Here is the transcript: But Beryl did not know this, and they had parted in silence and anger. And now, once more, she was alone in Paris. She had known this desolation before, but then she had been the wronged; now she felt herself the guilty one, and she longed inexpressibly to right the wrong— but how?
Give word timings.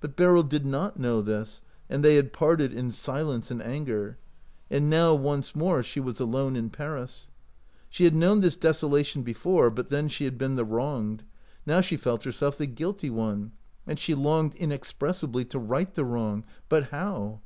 But 0.00 0.14
Beryl 0.14 0.44
did 0.44 0.64
not 0.64 1.00
know 1.00 1.20
this, 1.20 1.62
and 1.90 2.04
they 2.04 2.14
had 2.14 2.32
parted 2.32 2.72
in 2.72 2.92
silence 2.92 3.50
and 3.50 3.60
anger. 3.60 4.16
And 4.70 4.88
now, 4.88 5.16
once 5.16 5.52
more, 5.56 5.82
she 5.82 5.98
was 5.98 6.20
alone 6.20 6.54
in 6.54 6.70
Paris. 6.70 7.26
She 7.90 8.04
had 8.04 8.14
known 8.14 8.40
this 8.40 8.54
desolation 8.54 9.22
before, 9.22 9.68
but 9.70 9.88
then 9.88 10.06
she 10.06 10.26
had 10.26 10.38
been 10.38 10.54
the 10.54 10.64
wronged; 10.64 11.24
now 11.66 11.80
she 11.80 11.96
felt 11.96 12.22
herself 12.22 12.56
the 12.56 12.66
guilty 12.66 13.10
one, 13.10 13.50
and 13.84 13.98
she 13.98 14.14
longed 14.14 14.54
inexpressibly 14.54 15.44
to 15.46 15.58
right 15.58 15.92
the 15.92 16.04
wrong— 16.04 16.44
but 16.68 16.90
how? 16.92 17.40